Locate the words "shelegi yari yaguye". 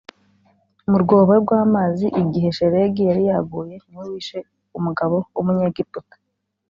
2.57-3.75